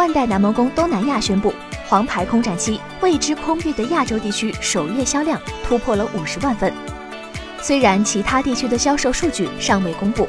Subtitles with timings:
[0.00, 1.50] 万代南梦宫东南亚宣布，
[1.86, 6.72] 《黄牌空战七：未知空域》的亚洲地区首月销量突破了五十万份。
[7.60, 10.26] 虽然其他地区的销售数据尚未公布，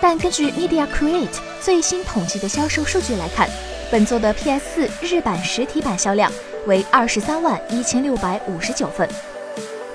[0.00, 1.26] 但根据 Media Create
[1.60, 3.50] 最新统计的销售数据来看，
[3.90, 6.30] 本作的 PS4 日版实体版销量
[6.68, 9.08] 为二十三万一千六百五十九份。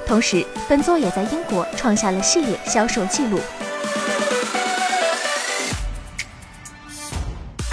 [0.06, 3.40] 同时，本作也在英国创下了系列销售记录。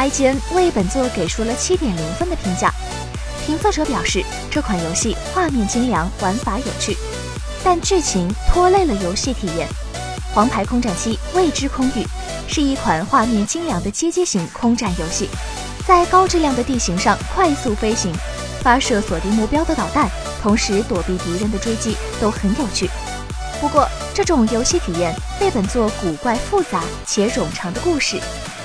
[0.02, 2.74] IGN 为本作给出了七点零分的评价，
[3.46, 6.96] 评测者表示这款游戏画面精良，玩法有趣，
[7.62, 9.68] 但剧情拖累了游戏体验。
[10.34, 12.02] 《黄牌空战七：未知空域》
[12.48, 15.28] 是一款画面精良的街机型空战游戏，
[15.86, 18.12] 在高质量的地形上快速飞行，
[18.60, 20.10] 发射锁定目标的导弹。
[20.42, 22.90] 同时躲避敌人的追击都很有趣，
[23.60, 28.20] 不过这种游戏体验被本作古怪复杂且冗长的故事，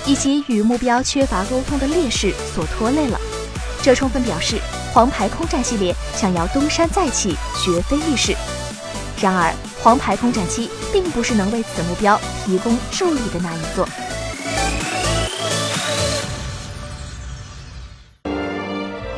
[0.07, 3.19] 以及与目标缺乏沟通的劣势所拖累了。
[3.83, 4.55] 这充分表示
[4.93, 8.35] 《黄牌空战》系列想要东山再起绝非易事。
[9.21, 9.49] 然而，
[9.83, 13.87] 《黄牌空战七》并不是能为此目标提供助力的那一座。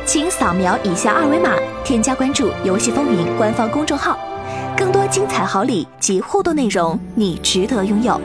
[0.06, 1.54] 请扫描以下二维码，
[1.84, 4.18] 添加关注“游戏风云”官方公众号，
[4.76, 8.20] 更多精彩好礼及互动内容，你值得拥有。